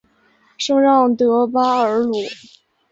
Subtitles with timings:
[0.57, 2.17] 圣让德巴尔鲁。